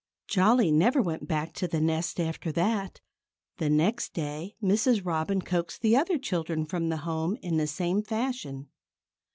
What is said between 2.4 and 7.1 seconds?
that. The next day Mrs. Robin coaxed the other children from